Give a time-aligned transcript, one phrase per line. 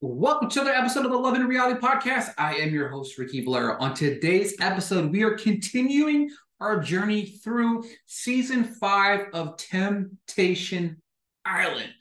[0.00, 2.32] Welcome to another episode of the Love in Reality Podcast.
[2.38, 3.76] I am your host, Ricky Valero.
[3.80, 11.02] On today's episode, we are continuing our journey through season five of Temptation
[11.44, 11.92] Island.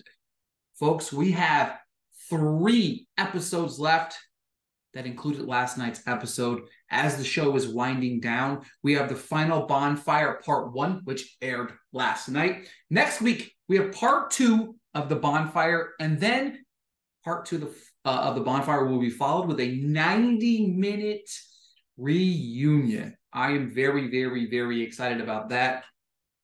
[0.76, 1.80] Folks, we have
[2.30, 4.16] three episodes left
[4.94, 6.68] that included last night's episode.
[6.92, 11.74] As the show is winding down, we have the final bonfire part one, which aired
[11.94, 12.68] last night.
[12.92, 16.60] Next week, we have part two of the bonfire, and then
[17.28, 17.72] part two of the,
[18.06, 21.30] uh, of the bonfire will be followed with a 90 minute
[21.98, 23.18] reunion.
[23.34, 25.84] I am very, very, very excited about that.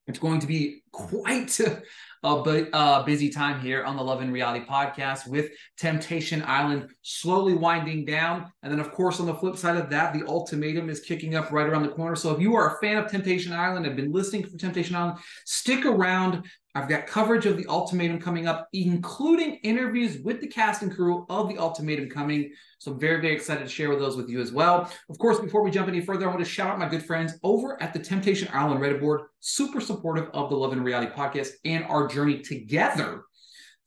[0.07, 2.37] It's going to be quite a,
[2.73, 8.03] a, busy time here on the Love in Reality podcast with Temptation Island slowly winding
[8.03, 8.51] down.
[8.61, 11.49] And then, of course, on the flip side of that, the ultimatum is kicking up
[11.53, 12.17] right around the corner.
[12.17, 15.19] So if you are a fan of Temptation Island, have been listening for Temptation Island,
[15.45, 16.43] stick around
[16.75, 21.25] I've got coverage of the ultimatum coming up, including interviews with the cast and crew
[21.29, 22.51] of the ultimatum coming.
[22.79, 24.91] So I'm very, very excited to share with those with you as well.
[25.09, 27.33] Of course, before we jump any further, I want to shout out my good friends
[27.43, 31.49] over at the Temptation Island Reddit board, super supportive of the Love in Reality podcast
[31.63, 33.23] and our journey together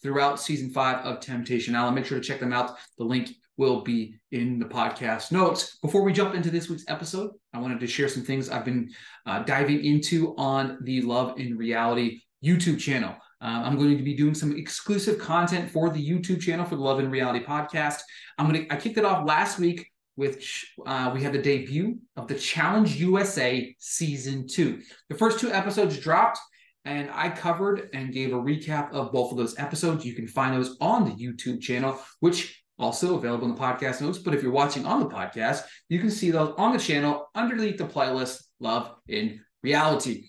[0.00, 1.96] throughout season five of Temptation Island.
[1.96, 2.76] Make sure to check them out.
[2.98, 5.78] The link will be in the podcast notes.
[5.82, 8.90] Before we jump into this week's episode, I wanted to share some things I've been
[9.24, 13.14] uh, diving into on the Love in Reality YouTube channel.
[13.40, 16.82] Uh, I'm going to be doing some exclusive content for the YouTube channel for the
[16.82, 18.00] Love in Reality podcast.
[18.38, 18.72] I'm going to.
[18.72, 22.96] I kicked it off last week which uh, we had the debut of the Challenge
[22.96, 24.80] USA season two.
[25.08, 26.38] The first two episodes dropped,
[26.84, 30.04] and I covered and gave a recap of both of those episodes.
[30.04, 34.18] You can find those on the YouTube channel, which also available in the podcast notes.
[34.18, 37.76] But if you're watching on the podcast, you can see those on the channel underneath
[37.76, 40.28] the playlist Love in Reality.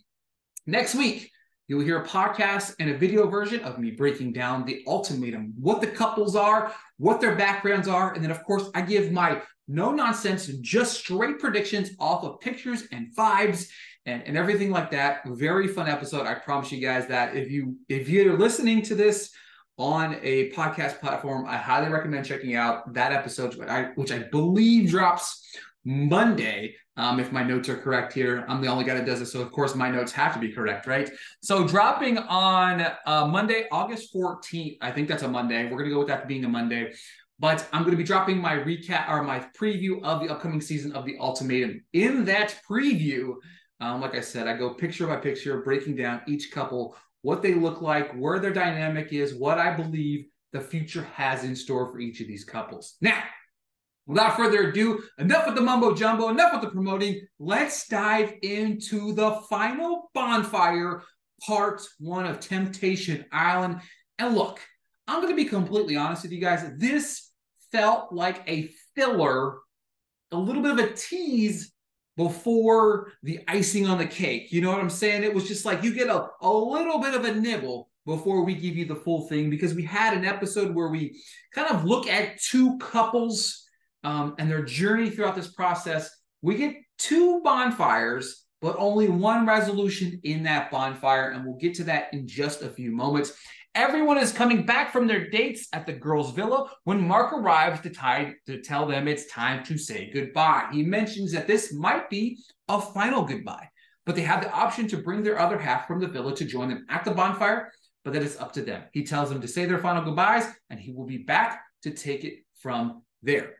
[0.66, 1.32] Next week,
[1.68, 5.82] You'll hear a podcast and a video version of me breaking down the ultimatum, what
[5.82, 8.14] the couples are, what their backgrounds are.
[8.14, 12.84] And then, of course, I give my no nonsense, just straight predictions off of pictures
[12.94, 13.70] and vibes
[14.06, 15.28] and, and everything like that.
[15.28, 16.26] Very fun episode.
[16.26, 19.32] I promise you guys that if you if you're listening to this
[19.78, 24.20] on a podcast platform, I highly recommend checking out that episode, which I, which I
[24.20, 25.44] believe drops
[25.84, 28.44] Monday, um, if my notes are correct here.
[28.48, 29.28] I'm the only guy that does it.
[29.28, 31.10] So, of course, my notes have to be correct, right?
[31.42, 35.64] So, dropping on uh, Monday, August 14th, I think that's a Monday.
[35.66, 36.94] We're going to go with that being a Monday.
[37.40, 40.94] But I'm going to be dropping my recap or my preview of the upcoming season
[40.94, 41.84] of The Ultimatum.
[41.94, 43.36] In that preview,
[43.80, 47.54] um, like I said, I go picture by picture, breaking down each couple, what they
[47.54, 52.00] look like, where their dynamic is, what I believe the future has in store for
[52.00, 52.96] each of these couples.
[53.02, 53.22] Now,
[54.08, 57.28] Without further ado, enough with the mumbo jumbo, enough with the promoting.
[57.40, 61.04] Let's dive into the final bonfire,
[61.46, 63.82] part one of Temptation Island.
[64.18, 64.62] And look,
[65.08, 66.66] I'm going to be completely honest with you guys.
[66.78, 67.32] This
[67.72, 69.58] felt like a filler,
[70.32, 71.74] a little bit of a tease
[72.16, 74.54] before the icing on the cake.
[74.54, 75.24] You know what I'm saying?
[75.24, 78.56] It was just like you get a, a little bit of a nibble before we
[78.56, 81.22] give you the full thing because we had an episode where we
[81.54, 83.67] kind of look at two couples
[84.04, 86.10] um, and their journey throughout this process,
[86.42, 91.32] we get two bonfires, but only one resolution in that bonfire.
[91.32, 93.34] And we'll get to that in just a few moments.
[93.76, 97.92] Everyone is coming back from their dates at the girls' villa when Mark arrives to,
[97.92, 100.68] tie, to tell them it's time to say goodbye.
[100.72, 103.70] He mentions that this might be a final goodbye,
[104.06, 106.70] but they have the option to bring their other half from the villa to join
[106.70, 107.72] them at the bonfire,
[108.04, 108.84] but that is up to them.
[108.94, 112.24] He tells them to say their final goodbyes and he will be back to take
[112.24, 113.57] it from there.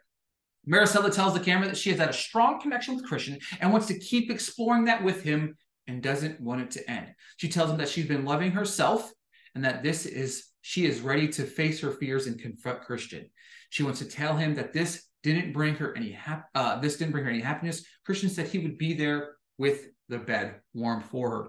[0.68, 3.88] Maricela tells the camera that she has had a strong connection with Christian and wants
[3.88, 5.56] to keep exploring that with him
[5.88, 7.08] and doesn't want it to end.
[7.38, 9.12] She tells him that she's been loving herself
[9.56, 13.30] and that this is she is ready to face her fears and confront Christian.
[13.70, 17.14] She wants to tell him that this didn't bring her any hap- uh, this didn't
[17.14, 17.86] bring her any happiness.
[18.06, 21.48] Christian said he would be there with the bed warm for her.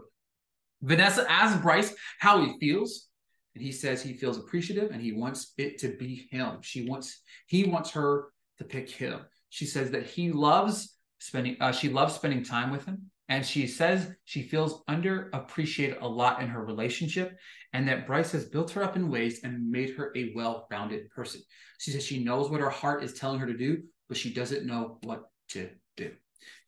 [0.82, 3.08] Vanessa asks Bryce how he feels,
[3.54, 6.58] and he says he feels appreciative and he wants it to be him.
[6.62, 8.26] She wants he wants her
[8.58, 9.20] to pick him.
[9.48, 13.66] She says that he loves spending uh, she loves spending time with him and she
[13.66, 17.36] says she feels underappreciated a lot in her relationship
[17.72, 21.42] and that Bryce has built her up in ways and made her a well-rounded person.
[21.78, 24.66] She says she knows what her heart is telling her to do, but she doesn't
[24.66, 26.12] know what to do.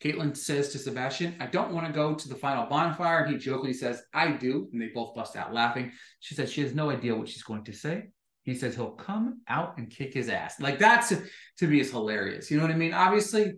[0.03, 3.25] Kaitlyn says to Sebastian, I don't want to go to the final bonfire.
[3.25, 4.69] And he jokingly says, I do.
[4.73, 5.93] And they both bust out laughing.
[6.21, 8.09] She says she has no idea what she's going to say.
[8.51, 10.61] He says he'll come out and kick his ass.
[10.61, 11.13] Like that's
[11.59, 12.51] to me is hilarious.
[12.51, 12.93] You know what I mean?
[12.93, 13.55] Obviously,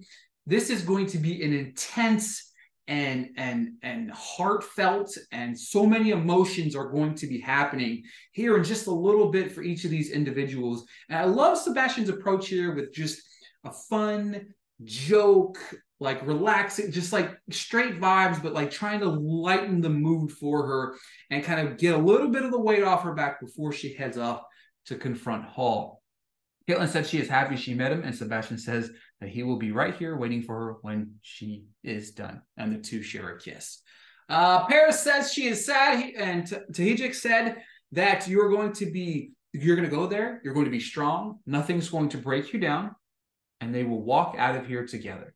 [0.46, 2.52] this is going to be an intense
[2.88, 8.02] and and and heartfelt and so many emotions are going to be happening
[8.32, 12.08] here in just a little bit for each of these individuals and i love sebastian's
[12.08, 13.22] approach here with just
[13.64, 14.48] a fun
[14.82, 15.58] joke
[16.00, 20.96] like relaxing just like straight vibes but like trying to lighten the mood for her
[21.30, 23.94] and kind of get a little bit of the weight off her back before she
[23.94, 24.42] heads off
[24.86, 26.02] to confront hall
[26.68, 28.90] Kaitlyn said she is happy she met him, and Sebastian says
[29.20, 32.42] that he will be right here waiting for her when she is done.
[32.56, 33.82] And the two share a kiss.
[34.28, 37.56] Uh, Paris says she is sad, and Tahijik said
[37.92, 41.40] that you're going to be, you're going to go there, you're going to be strong,
[41.46, 42.94] nothing's going to break you down,
[43.60, 45.34] and they will walk out of here together.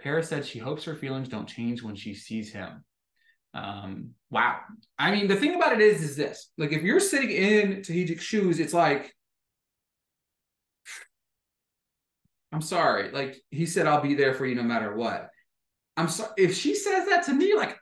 [0.00, 2.84] Paris said she hopes her feelings don't change when she sees him.
[3.54, 4.58] Um, wow.
[4.98, 8.22] I mean, the thing about it is, is this like if you're sitting in Tahijik's
[8.22, 9.14] shoes, it's like,
[12.52, 13.10] I'm sorry.
[13.10, 15.30] Like he said, I'll be there for you no matter what.
[15.96, 16.32] I'm sorry.
[16.36, 17.76] If she says that to me, like,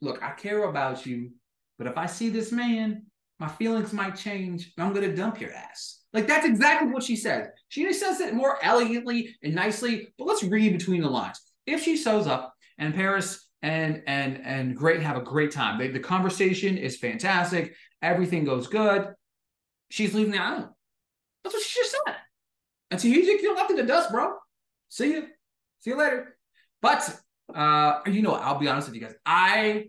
[0.00, 1.32] look, I care about you,
[1.78, 3.06] but if I see this man,
[3.40, 4.72] my feelings might change.
[4.78, 6.00] I'm gonna dump your ass.
[6.12, 7.48] Like that's exactly what she says.
[7.68, 11.40] She just says it more elegantly and nicely, but let's read between the lines.
[11.66, 15.88] If she shows up and Paris and and and Great have a great time, they,
[15.88, 19.08] the conversation is fantastic, everything goes good.
[19.90, 20.68] She's leaving the island.
[21.42, 22.16] That's what she just said.
[22.90, 24.32] And so you get left in the dust, bro.
[24.88, 25.26] See you.
[25.80, 26.36] See you later.
[26.82, 27.18] But
[27.54, 29.14] uh, you know, I'll be honest with you guys.
[29.24, 29.86] I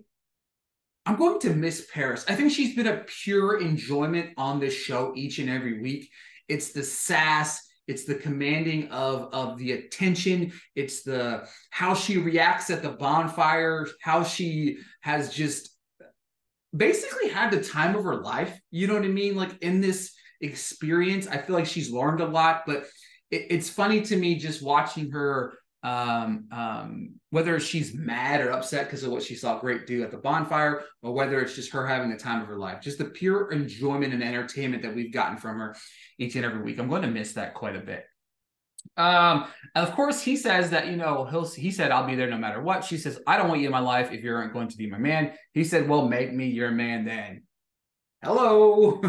[1.05, 2.25] I'm going to miss Paris.
[2.27, 6.09] I think she's been a pure enjoyment on this show each and every week.
[6.47, 12.69] It's the sass, it's the commanding of of the attention, it's the how she reacts
[12.69, 15.75] at the bonfire, how she has just
[16.75, 18.57] basically had the time of her life.
[18.71, 19.35] You know what I mean?
[19.35, 21.27] Like in this experience.
[21.27, 22.85] I feel like she's learned a lot, but
[23.31, 28.85] it, it's funny to me just watching her um, um, whether she's mad or upset
[28.85, 31.87] because of what she saw Great do at the bonfire, or whether it's just her
[31.87, 35.37] having the time of her life, just the pure enjoyment and entertainment that we've gotten
[35.37, 35.75] from her
[36.17, 36.79] each and every week.
[36.79, 38.05] I'm going to miss that quite a bit.
[38.97, 39.45] Um,
[39.75, 41.47] of course, he says that you know he'll.
[41.47, 43.71] He said, "I'll be there no matter what." She says, "I don't want you in
[43.71, 46.47] my life if you aren't going to be my man." He said, "Well, make me
[46.47, 47.43] your man then."
[48.23, 49.01] Hello.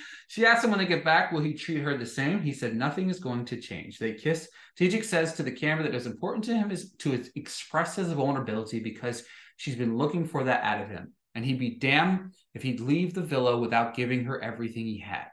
[0.28, 2.42] she asked him when they get back, will he treat her the same?
[2.42, 3.98] He said, nothing is going to change.
[3.98, 4.48] They kiss.
[4.78, 8.80] Tajik says to the camera that is important to him is to express his vulnerability
[8.80, 9.24] because
[9.56, 11.12] she's been looking for that out of him.
[11.34, 15.26] And he'd be damned if he'd leave the villa without giving her everything he had.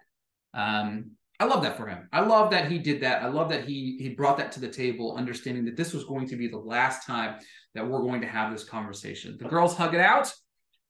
[0.54, 2.08] Um, I love that for him.
[2.14, 3.24] I love that he did that.
[3.24, 6.30] I love that he he brought that to the table, understanding that this was going
[6.30, 7.40] to be the last time
[7.74, 9.36] that we're going to have this conversation.
[9.38, 10.32] The girls hug it out.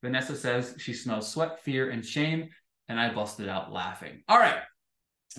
[0.06, 2.48] Vanessa says she smells sweat, fear, and shame.
[2.88, 4.22] And I busted out laughing.
[4.28, 4.58] All right.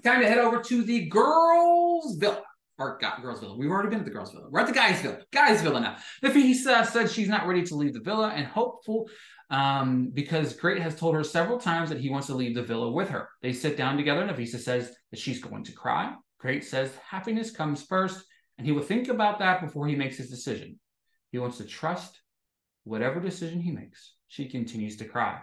[0.03, 2.43] Time to head over to the girls' villa.
[2.77, 3.55] Or girls' villa.
[3.55, 4.49] We've already been at the girls' villa.
[4.51, 5.19] We're at the guys' villa.
[5.31, 5.95] Guys' villa now.
[6.21, 9.09] Nafisa said she's not ready to leave the villa and hopeful
[9.49, 12.91] um, because Great has told her several times that he wants to leave the villa
[12.91, 13.29] with her.
[13.41, 14.21] They sit down together.
[14.21, 16.13] And Nafisa says that she's going to cry.
[16.39, 18.21] Great says happiness comes first,
[18.57, 20.77] and he will think about that before he makes his decision.
[21.31, 22.19] He wants to trust
[22.83, 25.39] whatever decision he makes she continues to cry.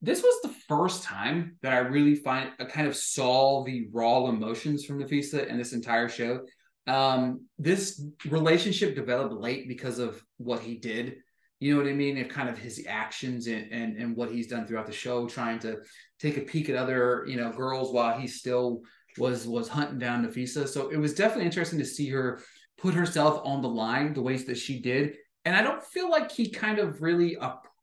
[0.00, 4.26] This was the first time that I really find I kind of saw the raw
[4.26, 6.40] emotions from Nafisa in this entire show.
[6.88, 11.16] Um, this relationship developed late because of what he did.
[11.60, 12.16] You know what I mean?
[12.16, 15.60] And kind of his actions and, and and what he's done throughout the show, trying
[15.60, 15.78] to
[16.18, 18.82] take a peek at other, you know, girls while he still
[19.18, 20.66] was was hunting down Nafisa.
[20.66, 22.42] So it was definitely interesting to see her
[22.78, 25.14] put herself on the line the ways that she did.
[25.44, 27.36] And I don't feel like he kind of really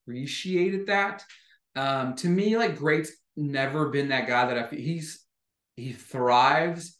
[0.09, 1.23] appreciated that.
[1.75, 5.25] Um, to me, like Great's never been that guy that I feel he's
[5.75, 6.97] he thrives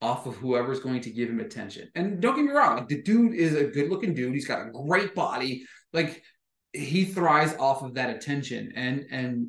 [0.00, 1.88] off of whoever's going to give him attention.
[1.94, 4.34] And don't get me wrong, like the dude is a good looking dude.
[4.34, 5.64] He's got a great body.
[5.92, 6.22] Like
[6.72, 8.72] he thrives off of that attention.
[8.76, 9.48] And and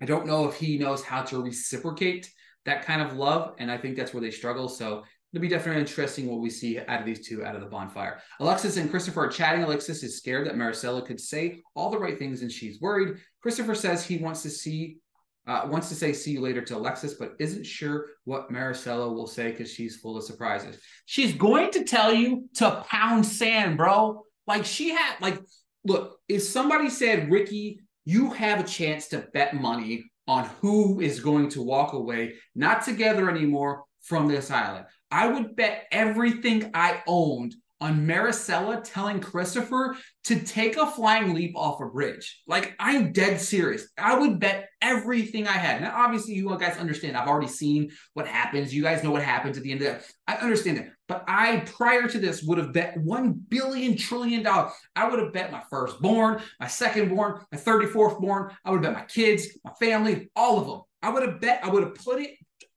[0.00, 2.30] I don't know if he knows how to reciprocate
[2.64, 3.54] that kind of love.
[3.58, 4.68] And I think that's where they struggle.
[4.68, 7.66] So it'll be definitely interesting what we see out of these two out of the
[7.66, 8.20] bonfire.
[8.40, 9.62] Alexis and Christopher are chatting.
[9.62, 13.16] Alexis is scared that Maricela could say all the right things and she's worried.
[13.40, 14.98] Christopher says he wants to see
[15.46, 19.26] uh, wants to say see you later to Alexis, but isn't sure what Maricela will
[19.26, 20.78] say because she's full of surprises.
[21.06, 24.24] She's going to tell you to pound sand, bro.
[24.46, 25.40] Like she had, like,
[25.84, 31.18] look, if somebody said, Ricky, you have a chance to bet money on who is
[31.18, 34.86] going to walk away, not together anymore from this island.
[35.12, 41.54] I would bet everything I owned on Maricela telling Christopher to take a flying leap
[41.56, 42.40] off a bridge.
[42.46, 43.88] Like, I'm dead serious.
[43.98, 45.82] I would bet everything I had.
[45.82, 47.16] Now, obviously, you guys understand.
[47.16, 48.72] I've already seen what happens.
[48.72, 50.10] You guys know what happens at the end of that.
[50.28, 50.90] I understand that.
[51.08, 54.46] But I, prior to this, would have bet $1 billion trillion.
[54.46, 58.52] I would have bet my firstborn, my secondborn, my 34th born.
[58.64, 60.80] I would have bet my kids, my family, all of them.
[61.02, 62.30] I would have bet, I would have put it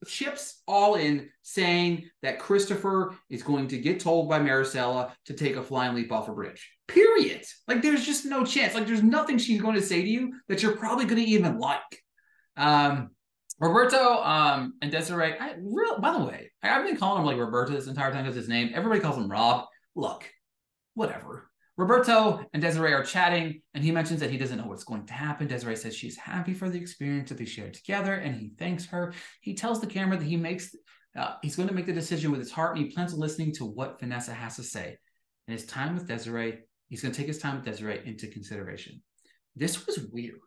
[0.06, 5.56] chips all in saying that Christopher is going to get told by Maricela to take
[5.56, 6.72] a flying leap off a bridge.
[6.88, 7.44] Period.
[7.68, 8.74] Like there's just no chance.
[8.74, 11.60] Like there's nothing she's going to say to you that you're probably going to even
[11.60, 11.82] like.
[12.58, 13.10] Um,
[13.60, 15.38] Roberto um, and Desiree.
[15.40, 18.36] I real by the way, I've been calling him like Roberto this entire time because
[18.36, 18.72] his name.
[18.74, 19.66] Everybody calls him Rob.
[19.96, 20.30] Look,
[20.94, 21.50] whatever.
[21.78, 25.14] Roberto and Desiree are chatting, and he mentions that he doesn't know what's going to
[25.14, 25.48] happen.
[25.48, 29.14] Desiree says she's happy for the experience that they shared together, and he thanks her.
[29.42, 30.74] He tells the camera that he makes
[31.16, 33.54] uh, he's going to make the decision with his heart, and he plans on listening
[33.54, 34.98] to what Vanessa has to say.
[35.48, 39.02] And his time with Desiree, he's going to take his time with Desiree into consideration.
[39.56, 40.40] This was weird.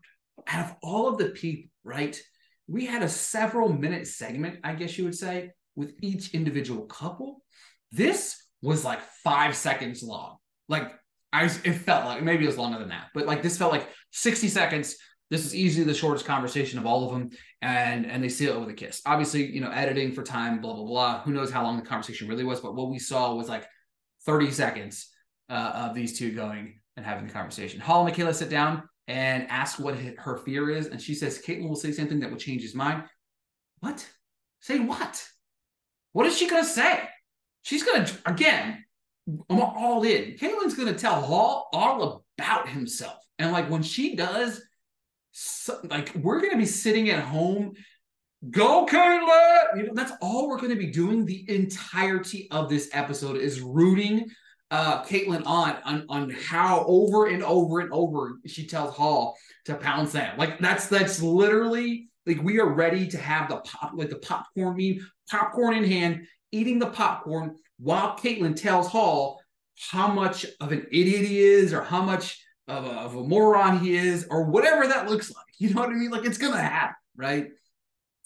[0.46, 2.20] Out of all of the people, right?
[2.66, 7.42] We had a several minute segment, I guess you would say, with each individual couple.
[7.90, 10.36] This was like five seconds long.
[10.68, 10.92] Like
[11.32, 13.72] I was, it felt like maybe it was longer than that, but like this felt
[13.72, 14.96] like 60 seconds.
[15.30, 17.30] This is easily the shortest conversation of all of them,
[17.60, 19.02] and and they seal it with a kiss.
[19.04, 21.20] Obviously, you know, editing for time, blah blah blah.
[21.22, 22.60] Who knows how long the conversation really was?
[22.60, 23.66] But what we saw was like
[24.24, 25.10] 30 seconds
[25.50, 27.78] uh, of these two going and having the conversation.
[27.78, 31.68] Hall and Michaela sit down and ask what her fear is, and she says Kaitlyn
[31.68, 33.02] will say something that will change his mind.
[33.80, 34.08] What?
[34.60, 35.22] Say what?
[36.12, 37.06] What is she gonna say?
[37.62, 38.84] She's gonna again
[39.28, 40.36] I'm all in.
[40.36, 43.18] Kaitlyn's going to tell Hall all about himself.
[43.38, 44.62] And like when she does,
[45.32, 47.74] so, like we're to be sitting at home,
[48.50, 49.76] go Kaitlyn.
[49.76, 54.26] You know, that's all we're to be doing the entirety of this episode is rooting
[54.70, 59.74] uh Kaitlyn on, on on how over and over and over she tells Hall to
[59.74, 60.38] pound sand.
[60.38, 64.76] Like that's that's literally like we are ready to have the pop like the popcorn
[64.76, 64.98] meme,
[65.30, 69.40] popcorn in hand, eating the popcorn while Kaitlyn tells Hall
[69.90, 73.78] how much of an idiot he is or how much of a, of a moron
[73.78, 75.44] he is or whatever that looks like.
[75.60, 76.10] You know what I mean?
[76.10, 77.48] Like it's going to happen, right?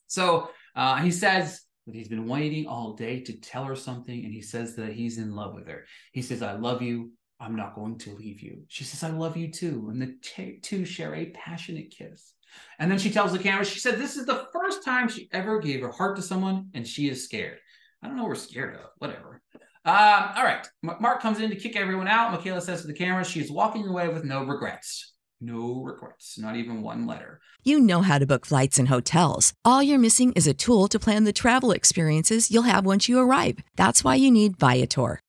[0.07, 4.35] So uh, he says that he's been waiting all day to tell her something, and
[4.35, 5.87] he says that he's in love with her.
[6.13, 7.13] He says, I love you.
[7.41, 8.65] I'm not going to leave you.
[8.69, 9.89] She says, I love you too.
[9.91, 12.35] And the t- two share a passionate kiss.
[12.79, 15.59] And then she tells the camera, she said, This is the first time she ever
[15.59, 17.59] gave her heart to someone, and she is scared.
[18.03, 18.91] I don't know we're scared of.
[18.99, 19.41] Whatever.
[19.85, 20.67] Uh, all right.
[20.83, 22.33] Mark comes in to kick everyone out.
[22.33, 25.13] Michaela says to the camera, she's walking away with no regrets.
[25.41, 27.41] No regrets, not even one letter.
[27.65, 29.55] You know how to book flights and hotels.
[29.65, 33.19] All you're missing is a tool to plan the travel experiences you'll have once you
[33.19, 33.59] arrive.
[33.77, 35.19] That's why you need Viator.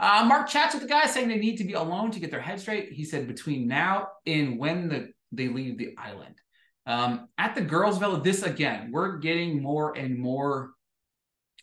[0.00, 2.40] Uh, Mark chats with the guys saying they need to be alone to get their
[2.40, 2.90] head straight.
[2.90, 6.36] He said between now and when the, they leave the island.
[6.86, 10.70] Um, at the girls' villa, this again, we're getting more and more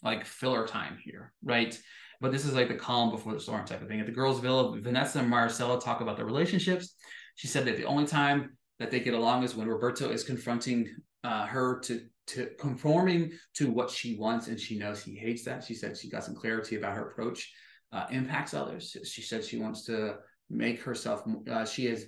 [0.04, 1.78] like filler time here, right?
[2.22, 4.00] But this is like the calm before the storm type of thing.
[4.00, 6.94] At the girls' villa, Vanessa and Maricela talk about their relationships.
[7.36, 10.96] She said that the only time that they get along is when Roberto is confronting
[11.24, 15.64] uh, her to to conforming to what she wants, and she knows he hates that.
[15.64, 17.52] She said she got some clarity about her approach
[17.92, 18.96] uh, impacts others.
[19.06, 20.18] She said she wants to
[20.50, 22.06] make herself, uh, she has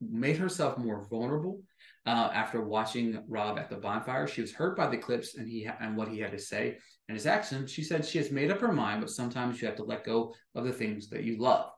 [0.00, 1.62] made herself more vulnerable
[2.06, 4.26] uh, after watching Rob at the bonfire.
[4.26, 6.78] She was hurt by the clips and he and what he had to say
[7.08, 7.70] and his actions.
[7.70, 10.34] She said she has made up her mind, but sometimes you have to let go
[10.54, 11.70] of the things that you love.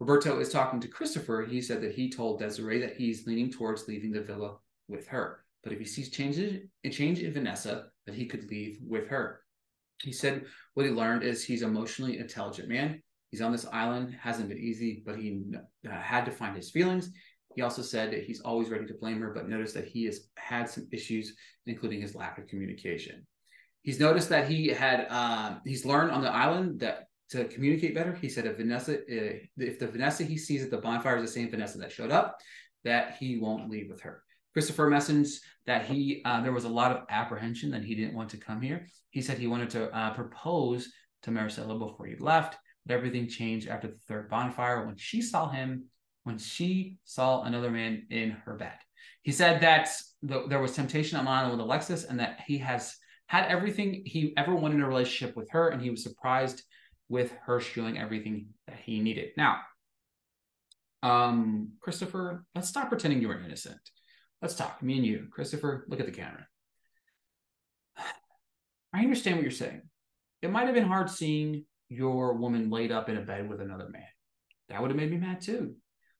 [0.00, 1.46] Roberto is talking to Christopher.
[1.48, 4.56] He said that he told Desiree that he's leaning towards leaving the villa
[4.88, 5.44] with her.
[5.64, 9.40] But if he sees changes, a change in Vanessa, that he could leave with her.
[10.02, 13.02] He said what he learned is he's emotionally intelligent man.
[13.30, 15.42] He's on this island, hasn't been easy, but he
[15.86, 17.10] uh, had to find his feelings.
[17.54, 20.28] He also said that he's always ready to blame her, but noticed that he has
[20.36, 21.34] had some issues,
[21.66, 23.26] including his lack of communication.
[23.82, 28.14] He's noticed that he had uh, he's learned on the island that to communicate better.
[28.14, 31.40] He said if Vanessa, uh, if the Vanessa he sees at the bonfire is the
[31.40, 32.38] same Vanessa that showed up,
[32.84, 34.22] that he won't leave with her.
[34.58, 38.28] Christopher messaged that he uh, there was a lot of apprehension that he didn't want
[38.30, 38.88] to come here.
[39.10, 40.88] He said he wanted to uh, propose
[41.22, 45.48] to Maricela before he left, but everything changed after the third bonfire when she saw
[45.48, 45.84] him
[46.24, 48.74] when she saw another man in her bed.
[49.22, 49.90] He said that
[50.24, 52.96] the, there was temptation on with Alexis and that he has
[53.28, 56.64] had everything he ever wanted in a relationship with her, and he was surprised
[57.08, 59.28] with her showing everything that he needed.
[59.36, 59.58] Now,
[61.04, 63.78] um, Christopher, let's stop pretending you were innocent.
[64.40, 64.82] Let's talk.
[64.82, 66.46] Me and you, Christopher, look at the camera.
[68.92, 69.82] I understand what you're saying.
[70.42, 73.88] It might have been hard seeing your woman laid up in a bed with another
[73.88, 74.02] man.
[74.68, 75.74] That would have made me mad too.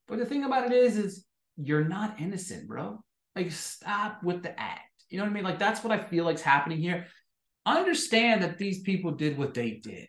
[0.07, 1.25] But the thing about it is, is
[1.57, 3.03] you're not innocent, bro.
[3.37, 4.83] Like, stop with the act.
[5.11, 5.45] You know what I mean?
[5.45, 7.07] Like, that's what I feel like's happening here.
[7.65, 10.09] Understand that these people did what they did,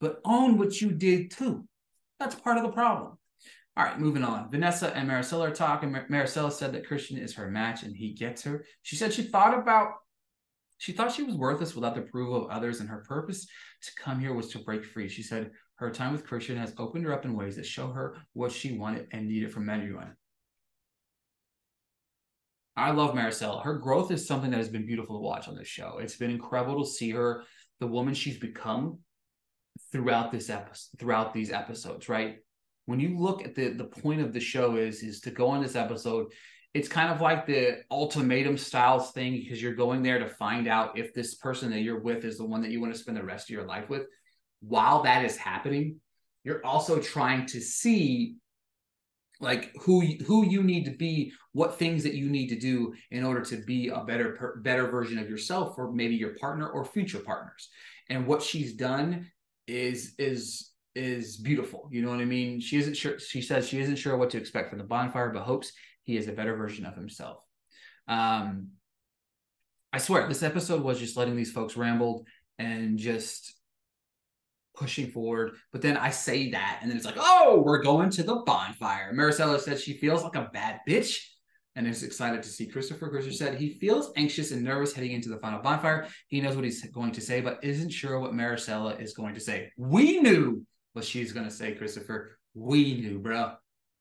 [0.00, 1.66] but own what you did too.
[2.20, 3.18] That's part of the problem.
[3.76, 4.50] All right, moving on.
[4.50, 5.90] Vanessa and Maricela are talking.
[5.90, 8.64] Mar- Maricela said that Christian is her match and he gets her.
[8.82, 9.88] She said she thought about,
[10.78, 13.46] she thought she was worthless without the approval of others, and her purpose
[13.82, 15.08] to come here was to break free.
[15.08, 18.16] She said her time with Christian has opened her up in ways that show her
[18.32, 20.14] what she wanted and needed from everyone.
[22.76, 23.62] I love Maricela.
[23.62, 25.98] Her growth is something that has been beautiful to watch on this show.
[26.00, 27.44] It's been incredible to see her,
[27.80, 28.98] the woman she's become
[29.90, 32.38] throughout this episode, throughout these episodes, right?
[32.86, 35.62] When you look at the the point of the show is is to go on
[35.62, 36.26] this episode
[36.72, 40.98] it's kind of like the ultimatum styles thing because you're going there to find out
[40.98, 43.22] if this person that you're with is the one that you want to spend the
[43.22, 44.06] rest of your life with.
[44.58, 46.00] While that is happening
[46.44, 48.36] you're also trying to see
[49.40, 53.24] like who who you need to be what things that you need to do in
[53.24, 57.18] order to be a better better version of yourself for maybe your partner or future
[57.18, 57.68] partners.
[58.08, 59.30] And what she's done
[59.66, 61.88] is is is beautiful.
[61.90, 62.60] You know what I mean?
[62.60, 63.18] She isn't sure.
[63.18, 65.72] She says she isn't sure what to expect from the bonfire, but hopes
[66.04, 67.38] he is a better version of himself.
[68.08, 68.68] Um,
[69.92, 72.26] I swear, this episode was just letting these folks ramble
[72.58, 73.54] and just
[74.76, 75.52] pushing forward.
[75.72, 79.12] But then I say that, and then it's like, oh, we're going to the bonfire.
[79.14, 81.16] Maricela said she feels like a bad bitch
[81.76, 83.08] and is excited to see Christopher.
[83.08, 86.06] Christopher said he feels anxious and nervous heading into the final bonfire.
[86.28, 89.40] He knows what he's going to say, but isn't sure what Maricela is going to
[89.40, 89.72] say.
[89.76, 92.38] We knew what she's going to say, Christopher.
[92.54, 93.52] We knew, bro.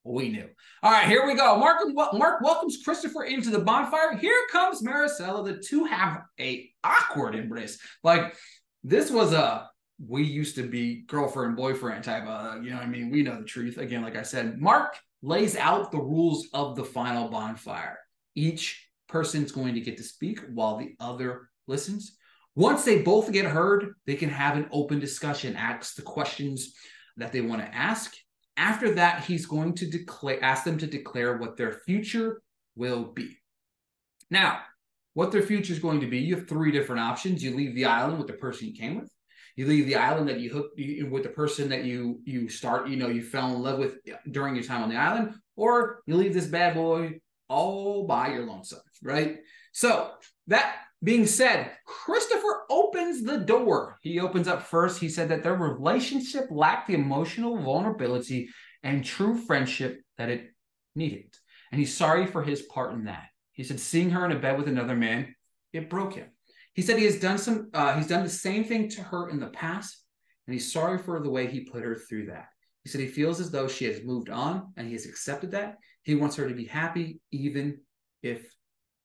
[0.06, 0.48] We knew.
[0.82, 1.58] All right, here we go.
[1.58, 4.18] Mark, Mark welcomes Christopher into the bonfire.
[4.18, 5.46] Here comes Maricela.
[5.46, 7.80] The two have a awkward embrace.
[8.04, 8.36] Like
[8.84, 9.70] this was a
[10.06, 12.64] we used to be girlfriend boyfriend type of.
[12.64, 13.78] You know, I mean, we know the truth.
[13.78, 17.98] Again, like I said, Mark lays out the rules of the final bonfire.
[18.36, 22.18] Each person's going to get to speak while the other listens.
[22.56, 26.74] Once they both get heard, they can have an open discussion, ask the questions
[27.18, 28.14] that they want to ask.
[28.58, 32.42] After that, he's going to declare, ask them to declare what their future
[32.76, 33.38] will be.
[34.30, 34.60] Now,
[35.16, 37.44] what their future is going to be, you have three different options.
[37.44, 39.12] You leave the island with the person you came with,
[39.56, 42.88] You leave the island that you hook you, with the person that you you start,
[42.88, 43.98] you know, you fell in love with
[44.30, 48.46] during your time on the island, or you leave this bad boy all by your
[48.46, 49.38] lonesome, right?
[49.72, 50.12] So
[50.48, 54.00] that being said, Christopher opens the door.
[54.02, 55.00] He opens up first.
[55.00, 58.50] He said that their relationship lacked the emotional vulnerability
[58.84, 60.52] and true friendship that it
[60.96, 61.36] needed.
[61.72, 63.26] And he's sorry for his part in that.
[63.52, 65.36] He said, seeing her in a bed with another man,
[65.74, 66.28] it broke him.
[66.74, 69.40] He said he has done some, uh, he's done the same thing to her in
[69.40, 70.04] the past,
[70.48, 72.48] and he's sorry for the way he put her through that.
[72.84, 75.78] He said he feels as though she has moved on and he has accepted that.
[76.04, 77.80] He wants her to be happy, even
[78.22, 78.46] if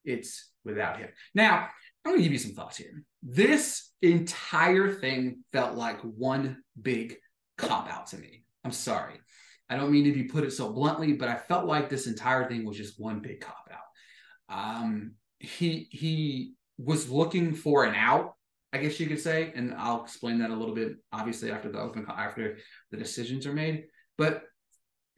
[0.04, 1.08] it's without him.
[1.34, 1.68] Now,
[2.04, 3.02] I'm going to give you some thoughts here.
[3.22, 7.16] This entire thing felt like one big
[7.56, 8.44] cop out to me.
[8.64, 9.20] I'm sorry.
[9.68, 12.48] I don't mean to be put it so bluntly, but I felt like this entire
[12.48, 14.54] thing was just one big cop out.
[14.56, 18.34] Um, he he was looking for an out,
[18.72, 20.92] I guess you could say, and I'll explain that a little bit.
[21.12, 22.58] Obviously, after the open after
[22.90, 23.84] the decisions are made,
[24.16, 24.44] but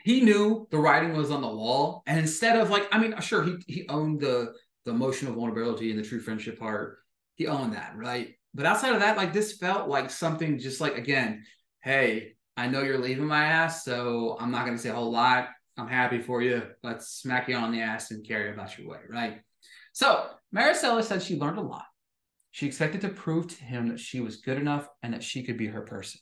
[0.02, 3.44] he knew the writing was on the wall, and instead of like, I mean, sure,
[3.44, 6.98] he he owned the the emotional vulnerability and the true friendship part.
[7.34, 8.34] He owned that, right?
[8.54, 11.44] But outside of that, like this felt like something just like again,
[11.82, 15.48] hey, I know you're leaving my ass, so I'm not gonna say a whole lot.
[15.76, 16.62] I'm happy for you.
[16.82, 19.40] Let's smack you on the ass and carry about your way, right?
[19.92, 21.84] So Maricela said she learned a lot.
[22.50, 25.56] She expected to prove to him that she was good enough and that she could
[25.56, 26.20] be her person.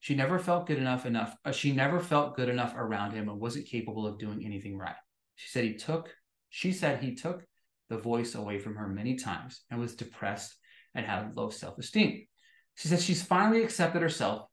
[0.00, 1.34] She never felt good enough enough.
[1.44, 4.94] Uh, she never felt good enough around him and wasn't capable of doing anything right.
[5.36, 6.14] She said he took.
[6.56, 7.44] She said he took
[7.88, 10.54] the voice away from her many times and was depressed
[10.94, 12.28] and had low self-esteem.
[12.76, 14.46] She said she's finally accepted herself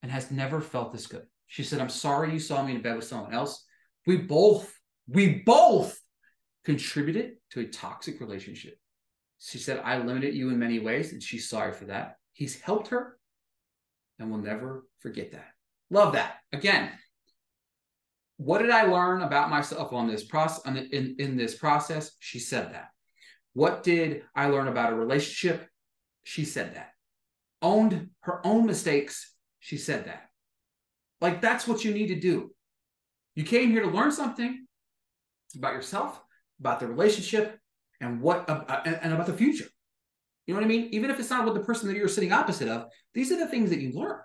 [0.00, 1.24] and has never felt this good.
[1.48, 3.64] She said, I'm sorry you saw me in bed with someone else.
[4.06, 4.72] We both,
[5.08, 5.98] we both
[6.64, 8.78] contributed to a toxic relationship.
[9.40, 12.18] She said, I limited you in many ways, and she's sorry for that.
[12.34, 13.18] He's helped her
[14.20, 15.48] and will never forget that.
[15.90, 16.36] Love that.
[16.52, 16.92] Again,
[18.38, 22.12] what did I learn about myself on this process in, in this process?
[22.20, 22.88] She said that.
[23.52, 25.68] What did I learn about a relationship?
[26.22, 26.92] She said that.
[27.60, 29.34] Owned her own mistakes.
[29.58, 30.28] She said that.
[31.20, 32.52] Like that's what you need to do.
[33.34, 34.66] You came here to learn something
[35.56, 36.20] about yourself,
[36.60, 37.58] about the relationship,
[38.00, 39.66] and what uh, and about the future.
[40.46, 40.90] You know what I mean?
[40.92, 43.48] Even if it's not with the person that you're sitting opposite of, these are the
[43.48, 44.20] things that you learn.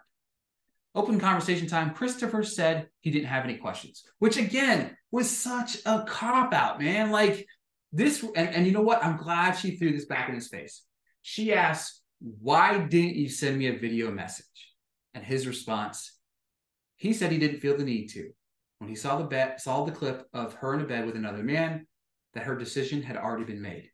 [0.96, 1.94] Open conversation time.
[1.94, 7.10] Christopher said he didn't have any questions, which again was such a cop out, man.
[7.10, 7.48] Like
[7.92, 9.04] this, and, and you know what?
[9.04, 10.84] I'm glad she threw this back in his face.
[11.24, 14.74] She asked, Why didn't you send me a video message?
[15.16, 16.18] And his response,
[16.96, 18.32] he said he didn't feel the need to.
[18.78, 21.44] When he saw the bet, saw the clip of her in a bed with another
[21.44, 21.88] man,
[22.34, 23.90] that her decision had already been made.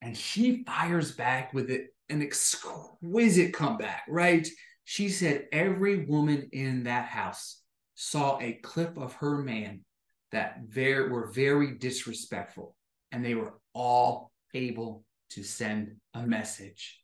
[0.00, 4.46] And she fires back with it, an exquisite comeback, right?
[4.84, 7.62] She said every woman in that house
[7.94, 9.84] saw a clip of her man
[10.32, 12.74] that very were very disrespectful,
[13.10, 17.00] and they were all able to send a message.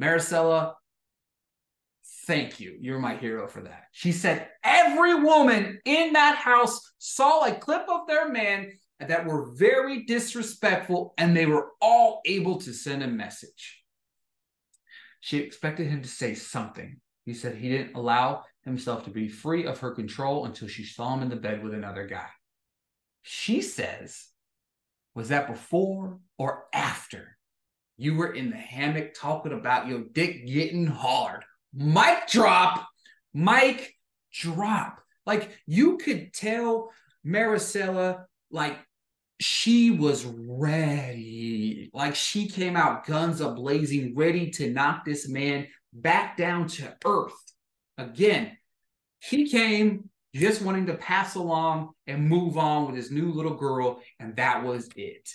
[0.00, 0.74] Maricela,
[2.26, 2.76] thank you.
[2.80, 3.84] You're my hero for that.
[3.92, 9.52] She said every woman in that house saw a clip of their man that were
[9.56, 13.81] very disrespectful, and they were all able to send a message.
[15.22, 16.96] She expected him to say something.
[17.24, 21.14] He said he didn't allow himself to be free of her control until she saw
[21.14, 22.26] him in the bed with another guy.
[23.22, 24.26] She says,
[25.14, 27.38] Was that before or after
[27.96, 31.44] you were in the hammock talking about your dick getting hard?
[31.72, 32.88] Mic drop,
[33.32, 33.94] mic
[34.32, 34.98] drop.
[35.24, 36.90] Like you could tell
[37.24, 38.76] Maricela, like
[39.42, 41.90] she was ready.
[41.92, 46.94] Like she came out guns a blazing, ready to knock this man back down to
[47.04, 47.34] earth.
[47.98, 48.56] Again,
[49.20, 54.00] he came just wanting to pass along and move on with his new little girl,
[54.18, 55.28] and that was it.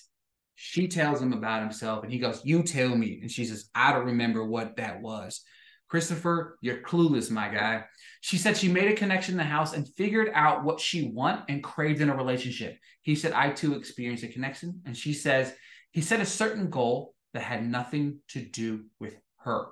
[0.56, 3.20] She tells him about himself, and he goes, You tell me.
[3.22, 5.44] And she says, I don't remember what that was.
[5.88, 7.84] Christopher, you're clueless, my guy.
[8.28, 11.46] She said she made a connection in the house and figured out what she want
[11.48, 12.78] and craved in a relationship.
[13.02, 14.82] He said, I too experienced a connection.
[14.86, 15.54] And she says,
[15.92, 19.68] he set a certain goal that had nothing to do with her.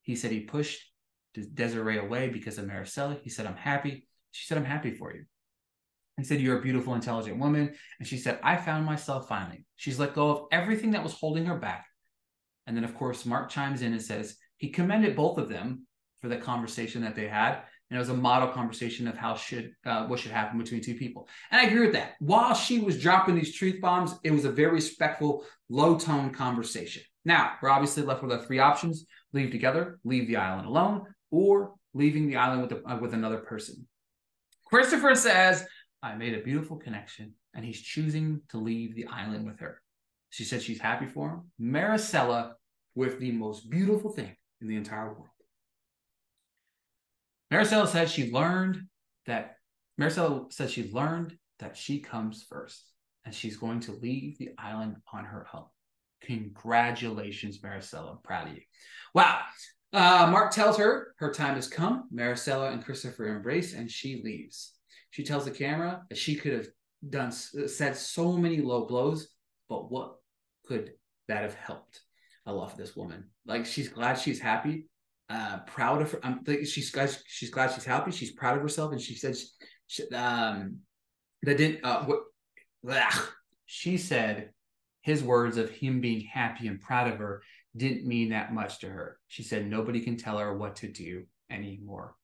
[0.00, 0.80] He said he pushed
[1.54, 3.20] Desiree away because of Maricela.
[3.22, 4.08] He said, I'm happy.
[4.32, 5.22] She said, I'm happy for you.
[6.16, 7.72] He said, You're a beautiful, intelligent woman.
[8.00, 9.64] And she said, I found myself finally.
[9.76, 11.86] She's let go of everything that was holding her back.
[12.66, 15.86] And then, of course, Mark chimes in and says, he commended both of them
[16.20, 17.62] for the conversation that they had.
[17.92, 20.94] And it was a model conversation of how should uh, what should happen between two
[20.94, 21.28] people.
[21.50, 22.12] And I agree with that.
[22.20, 27.02] While she was dropping these truth bombs, it was a very respectful, low tone conversation.
[27.26, 29.04] Now we're obviously left with our three options.
[29.34, 33.86] leave together, leave the island alone, or leaving the island with, uh, with another person.
[34.64, 35.66] Christopher says,
[36.02, 39.82] I made a beautiful connection, and he's choosing to leave the island with her.
[40.30, 41.50] She said she's happy for him.
[41.60, 42.52] Maricela
[42.94, 45.31] with the most beautiful thing in the entire world.
[47.52, 48.80] Maricela says she learned
[49.26, 49.56] that
[50.00, 52.90] Maricela says she learned that she comes first
[53.26, 55.66] and she's going to leave the island on her own.
[56.22, 58.12] Congratulations, Maricela.
[58.12, 58.62] I'm proud of you.
[59.14, 59.40] Wow.
[59.92, 62.08] Uh, Mark tells her her time has come.
[62.14, 64.72] Maricela and Christopher embrace and she leaves.
[65.10, 66.68] She tells the camera that she could have
[67.06, 69.28] done said so many low blows,
[69.68, 70.14] but what
[70.64, 70.92] could
[71.28, 72.00] that have helped?
[72.46, 73.24] I love this woman.
[73.44, 74.86] Like she's glad she's happy,
[75.32, 76.20] uh, proud of her.
[76.22, 78.10] I'm she's glad she's glad she's happy.
[78.10, 79.36] She's proud of herself, and she said
[79.86, 80.78] she, um,
[81.42, 82.20] that didn't uh, what
[82.88, 83.28] Ugh.
[83.66, 84.50] She said
[85.02, 87.42] his words of him being happy and proud of her
[87.76, 89.18] didn't mean that much to her.
[89.28, 92.14] She said nobody can tell her what to do anymore.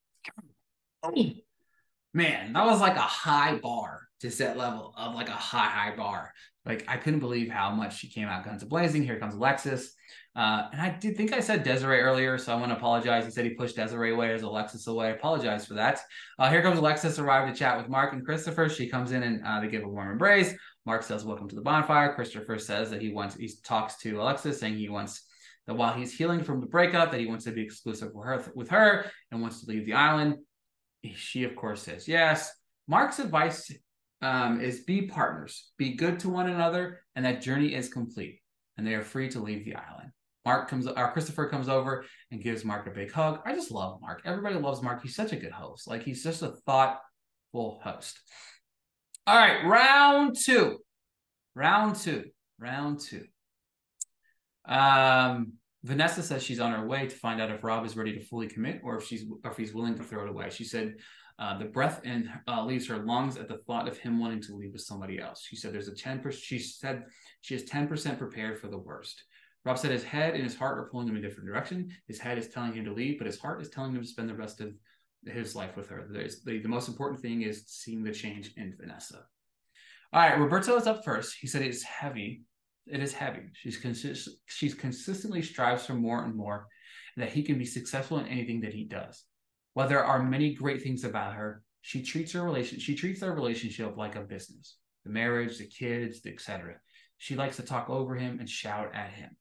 [2.18, 5.94] Man, that was like a high bar to set level of like a high, high
[5.94, 6.32] bar.
[6.66, 9.04] Like I couldn't believe how much she came out guns blazing.
[9.04, 9.94] Here comes Alexis.
[10.34, 13.24] Uh, and I did think I said Desiree earlier, so I want to apologize.
[13.24, 15.06] He said he pushed Desiree away as Alexis away.
[15.06, 16.00] I apologize for that.
[16.40, 18.68] Uh, here comes Alexis, arrived to chat with Mark and Christopher.
[18.68, 20.56] She comes in and uh, they give a warm embrace.
[20.86, 23.36] Mark says, "Welcome to the bonfire." Christopher says that he wants.
[23.36, 25.22] He talks to Alexis, saying he wants
[25.68, 28.44] that while he's healing from the breakup, that he wants to be exclusive with her,
[28.56, 30.38] with her and wants to leave the island.
[31.16, 32.52] She, of course, says yes.
[32.86, 33.70] Mark's advice
[34.22, 38.40] um, is be partners, be good to one another, and that journey is complete,
[38.76, 40.10] and they are free to leave the island.
[40.44, 43.40] Mark comes, or uh, Christopher comes over and gives Mark a big hug.
[43.44, 44.22] I just love Mark.
[44.24, 45.02] Everybody loves Mark.
[45.02, 45.86] He's such a good host.
[45.86, 48.18] Like he's just a thoughtful host.
[49.26, 50.78] All right, round two.
[51.54, 52.30] Round two.
[52.58, 53.26] Round two.
[54.66, 55.57] Um,
[55.88, 58.46] Vanessa says she's on her way to find out if Rob is ready to fully
[58.46, 60.50] commit or if she's or if he's willing to throw it away.
[60.50, 60.96] She said
[61.38, 64.54] uh, the breath in uh, leaves her lungs at the thought of him wanting to
[64.54, 65.46] leave with somebody else.
[65.48, 67.04] She said there's a 10%, she said
[67.40, 69.24] she is 10% prepared for the worst.
[69.64, 71.90] Rob said his head and his heart are pulling him in a different direction.
[72.06, 74.28] His head is telling him to leave, but his heart is telling him to spend
[74.28, 74.74] the rest of
[75.24, 76.06] his life with her.
[76.10, 79.24] The, the most important thing is seeing the change in Vanessa.
[80.12, 81.36] All right, Roberto is up first.
[81.40, 82.42] He said it's heavy.
[82.90, 83.50] It is heavy.
[83.54, 86.66] She's consist- she's consistently strives for more and more,
[87.16, 89.24] that he can be successful in anything that he does.
[89.74, 93.32] While there are many great things about her, she treats her relation she treats their
[93.32, 94.76] relationship like a business.
[95.04, 96.76] The marriage, the kids, etc.
[97.18, 99.36] She likes to talk over him and shout at him.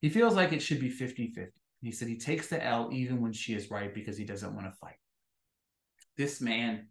[0.00, 1.52] He feels like it should be 50 50.
[1.82, 4.66] He said he takes the L even when she is right because he doesn't want
[4.66, 4.98] to fight.
[6.16, 6.88] This man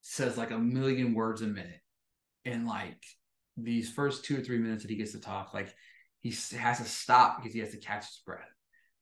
[0.00, 1.80] says like a million words a minute
[2.44, 3.02] and like
[3.56, 5.54] these first two or three minutes that he gets to talk.
[5.54, 5.74] Like
[6.20, 8.48] he has to stop because he has to catch his breath.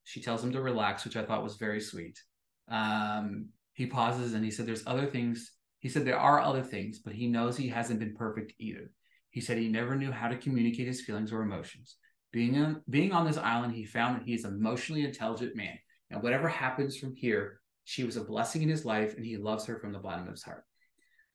[0.05, 2.21] She tells him to relax, which I thought was very sweet.
[2.69, 5.53] Um, he pauses and he said, There's other things.
[5.79, 8.91] He said, There are other things, but he knows he hasn't been perfect either.
[9.31, 11.97] He said he never knew how to communicate his feelings or emotions.
[12.33, 15.79] Being on, being on this island, he found that he is an emotionally intelligent man.
[16.11, 19.65] And whatever happens from here, she was a blessing in his life, and he loves
[19.67, 20.65] her from the bottom of his heart.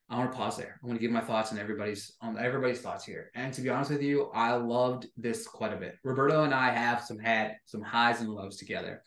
[0.10, 0.80] I want to pause there.
[0.82, 3.30] I want to give my thoughts on everybody's on everybody's thoughts here.
[3.36, 5.96] And to be honest with you, I loved this quite a bit.
[6.04, 9.04] Roberto and I have some had some highs and lows together,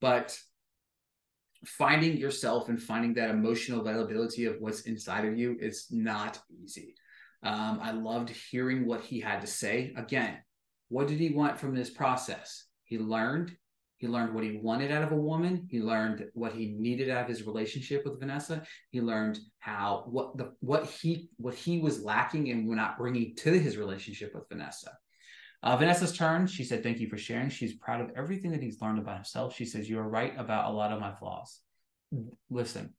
[0.00, 0.38] but
[1.66, 6.94] finding yourself and finding that emotional availability of what's inside of you is not easy.
[7.42, 9.92] Um, I loved hearing what he had to say.
[9.96, 10.38] Again,
[10.88, 12.64] what did he want from this process?
[12.84, 13.54] He learned.
[13.98, 15.66] He learned what he wanted out of a woman.
[15.68, 18.62] He learned what he needed out of his relationship with Vanessa.
[18.90, 23.52] He learned how what the what he what he was lacking and not bringing to
[23.58, 24.92] his relationship with Vanessa.
[25.64, 26.46] Uh, Vanessa's turn.
[26.46, 29.56] She said, "Thank you for sharing." She's proud of everything that he's learned about himself.
[29.56, 31.60] She says, "You are right about a lot of my flaws."
[32.48, 32.94] Listen,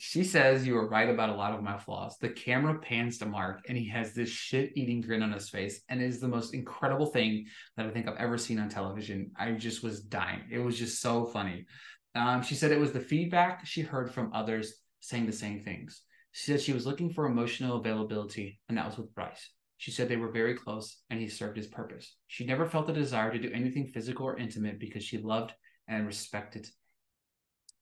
[0.00, 2.16] she says you were right about a lot of my flaws.
[2.18, 5.80] The camera pans to Mark and he has this shit eating grin on his face.
[5.88, 9.32] And it is the most incredible thing that I think I've ever seen on television.
[9.36, 10.42] I just was dying.
[10.52, 11.66] It was just so funny.
[12.14, 16.00] Um, she said it was the feedback she heard from others saying the same things.
[16.30, 19.50] She said she was looking for emotional availability, and that was with Bryce.
[19.78, 22.16] She said they were very close and he served his purpose.
[22.26, 25.52] She never felt a desire to do anything physical or intimate because she loved
[25.86, 26.68] and respected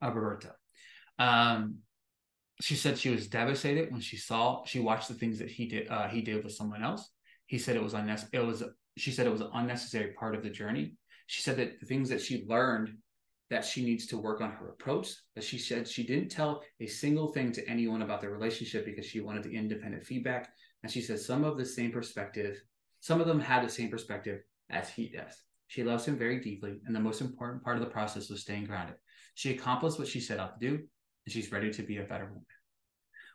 [0.03, 0.51] Roberto.
[1.19, 1.79] Um,
[2.61, 5.89] she said she was devastated when she saw she watched the things that he did
[5.89, 7.11] uh, he did with someone else.
[7.47, 8.43] He said it was unnecessary.
[8.43, 8.65] It was
[8.97, 10.97] she said it was an unnecessary part of the journey.
[11.27, 12.97] She said that the things that she learned
[13.51, 15.15] that she needs to work on her approach.
[15.35, 19.07] That she said she didn't tell a single thing to anyone about the relationship because
[19.07, 20.51] she wanted the independent feedback.
[20.83, 22.61] And she said some of the same perspective,
[23.01, 24.41] some of them had the same perspective
[24.71, 25.43] as he does.
[25.69, 28.67] She loves him very deeply, and the most important part of the process was staying
[28.67, 28.97] grounded.
[29.35, 30.85] She accomplished what she set out to do,
[31.27, 32.47] and she's ready to be a better woman.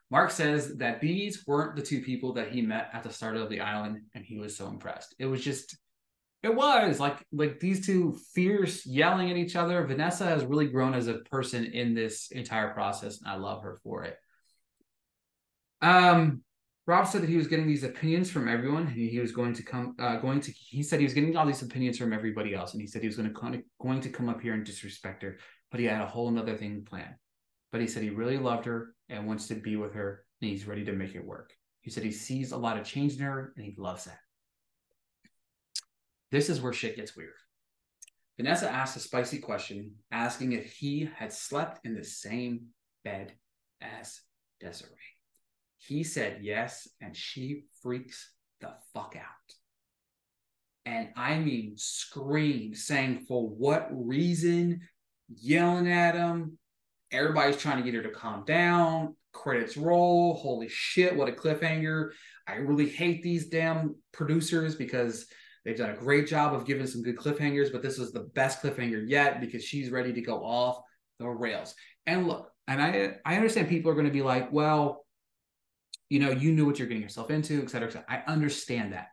[0.10, 3.50] Mark says that these weren't the two people that he met at the start of
[3.50, 5.16] the island, and he was so impressed.
[5.20, 5.78] It was just,
[6.44, 9.86] it was like like these two fierce yelling at each other.
[9.86, 13.80] Vanessa has really grown as a person in this entire process, and I love her
[13.84, 14.18] for it.
[15.82, 16.44] Um,
[16.88, 18.88] Rob said that he was getting these opinions from everyone.
[18.88, 20.52] He, he was going to come, uh, going to.
[20.52, 23.08] He said he was getting all these opinions from everybody else, and he said he
[23.08, 25.38] was going to kind of going to come up here and disrespect her,
[25.70, 27.16] but he had a whole another thing planned.
[27.72, 30.68] But he said he really loved her and wants to be with her, and he's
[30.68, 31.54] ready to make it work.
[31.82, 34.20] He said he sees a lot of change in her, and he loves that.
[36.32, 37.34] This is where shit gets weird.
[38.38, 42.68] Vanessa asked a spicy question, asking if he had slept in the same
[43.04, 43.34] bed
[43.82, 44.22] as
[44.60, 44.90] Desiree.
[45.78, 49.56] He said yes, and she freaks the fuck out.
[50.86, 54.82] And I mean, screamed, saying for what reason,
[55.28, 56.58] yelling at him.
[57.12, 59.16] Everybody's trying to get her to calm down.
[59.34, 60.36] Credits roll.
[60.36, 62.12] Holy shit, what a cliffhanger.
[62.48, 65.26] I really hate these damn producers because
[65.64, 68.62] they've done a great job of giving some good cliffhangers, but this was the best
[68.62, 70.82] cliffhanger yet because she's ready to go off
[71.20, 71.76] the rails.
[72.06, 75.06] And look, and I I understand people are going to be like, well,
[76.10, 78.06] you know, you knew what you're getting yourself into, et cetera, et cetera.
[78.10, 79.08] I understand that.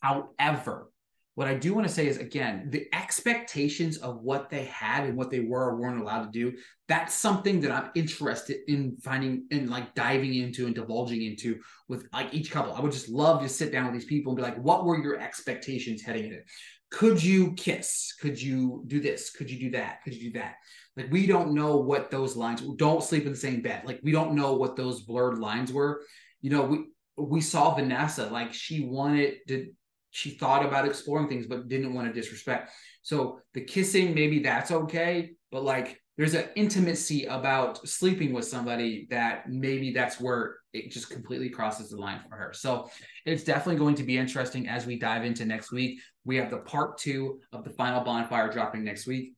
[0.00, 0.90] However,
[1.38, 5.16] what I do want to say is again, the expectations of what they had and
[5.16, 6.56] what they were or weren't allowed to do,
[6.88, 12.08] that's something that I'm interested in finding and like diving into and divulging into with
[12.12, 12.74] like each couple.
[12.74, 15.00] I would just love to sit down with these people and be like, what were
[15.00, 16.42] your expectations heading in?
[16.90, 18.14] Could you kiss?
[18.20, 19.30] Could you do this?
[19.30, 20.02] Could you do that?
[20.02, 20.56] Could you do that?
[20.96, 23.82] Like we don't know what those lines don't sleep in the same bed.
[23.84, 26.02] Like we don't know what those blurred lines were
[26.40, 26.84] you know, we
[27.16, 29.72] we saw Vanessa like she wanted to
[30.18, 32.72] she thought about exploring things but didn't want to disrespect.
[33.02, 39.06] So the kissing maybe that's okay, but like there's an intimacy about sleeping with somebody
[39.10, 42.52] that maybe that's where it just completely crosses the line for her.
[42.52, 42.90] So
[43.24, 46.00] it's definitely going to be interesting as we dive into next week.
[46.24, 49.34] We have the part two of the final bonfire dropping next week.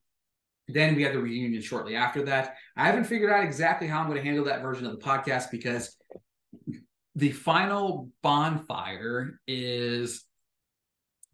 [0.68, 2.54] Then we have the reunion shortly after that.
[2.74, 5.50] I haven't figured out exactly how I'm going to handle that version of the podcast
[5.50, 5.94] because
[7.14, 10.24] the final bonfire is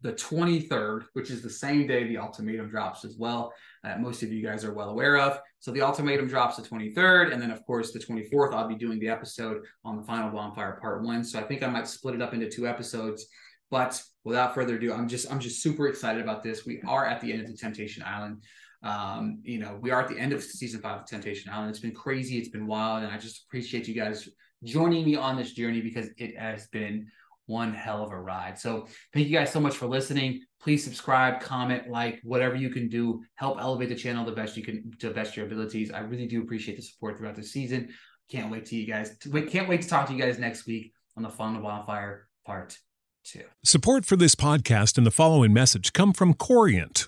[0.01, 3.51] the 23rd, which is the same day the ultimatum drops as well.
[3.83, 5.39] Uh, most of you guys are well aware of.
[5.59, 8.99] So the ultimatum drops the 23rd, and then of course the 24th, I'll be doing
[8.99, 11.23] the episode on the final bonfire part one.
[11.23, 13.25] So I think I might split it up into two episodes.
[13.69, 16.65] But without further ado, I'm just I'm just super excited about this.
[16.65, 18.43] We are at the end of the Temptation Island.
[18.83, 21.71] Um, you know, we are at the end of season five of Temptation Island.
[21.71, 24.29] It's been crazy, it's been wild, and I just appreciate you guys
[24.63, 27.07] joining me on this journey because it has been
[27.47, 28.59] one hell of a ride.
[28.59, 30.41] So thank you guys so much for listening.
[30.61, 34.63] Please subscribe, comment, like, whatever you can do, help elevate the channel the best you
[34.63, 35.91] can to best your abilities.
[35.91, 37.89] I really do appreciate the support throughout the season.
[38.29, 39.17] Can't wait to you guys.
[39.49, 42.77] Can't wait to talk to you guys next week on the Final Bonfire Part
[43.23, 43.43] Two.
[43.63, 47.07] Support for this podcast and the following message come from Corient